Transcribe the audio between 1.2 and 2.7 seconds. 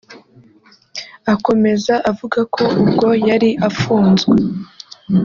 Akomeza avuga ko